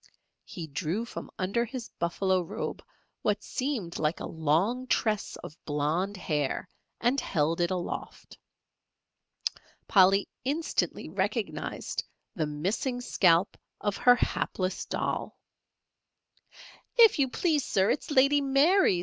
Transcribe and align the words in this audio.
He 0.45 0.65
drew 0.65 1.05
from 1.05 1.29
under 1.37 1.63
his 1.63 1.89
buffalo 1.99 2.41
robe 2.41 2.83
what 3.21 3.43
seemed 3.43 3.99
like 3.99 4.19
a 4.19 4.25
long 4.25 4.87
tress 4.87 5.35
of 5.43 5.55
blond 5.63 6.17
hair, 6.17 6.67
and 6.99 7.21
held 7.21 7.61
it 7.61 7.69
aloft. 7.69 8.35
Polly 9.87 10.27
instantly 10.43 11.07
recognized 11.07 12.03
the 12.33 12.47
missing 12.47 12.99
scalp 12.99 13.55
of 13.79 13.95
her 13.97 14.15
hapless 14.15 14.85
doll. 14.87 15.37
"If 16.97 17.19
you 17.19 17.29
please, 17.29 17.63
Sir, 17.63 17.91
it's 17.91 18.09
Lady 18.09 18.41
Mary's. 18.41 18.99